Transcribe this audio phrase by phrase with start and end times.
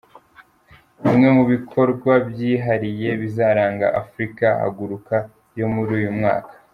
[1.01, 5.15] Bimwe mu bikorwa byihariye bizaranga Afrika Haguruka
[5.59, 6.53] yo muri uyu mwaka.